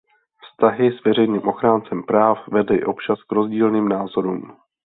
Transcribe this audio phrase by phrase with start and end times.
[0.41, 4.57] Vztahy s veřejným ochráncem práv vedly občas k rozdílným názorům.